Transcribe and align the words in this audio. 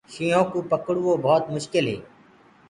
شيِنهو 0.13 0.43
ڪوُ 0.51 0.59
پڪڙوو 0.71 1.11
ڀوت 1.23 1.43
مشڪِل 1.55 1.85
هي۔ 1.91 1.97